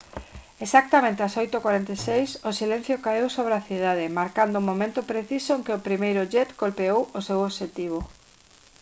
exactamente 0.65 1.25
ás 1.27 1.35
8:46 1.37 1.39
h 1.41 1.45
o 2.49 2.51
silencio 2.59 3.01
caeu 3.05 3.27
sobre 3.37 3.53
a 3.55 3.65
cidade 3.69 4.13
marcando 4.19 4.55
o 4.57 4.67
momento 4.69 4.99
preciso 5.11 5.51
en 5.53 5.61
que 5.65 5.75
o 5.77 5.83
primeiro 5.87 6.21
jet 6.33 6.49
golpeou 6.63 7.01
o 7.17 7.19
seu 7.27 7.37
obxectivo 7.47 7.99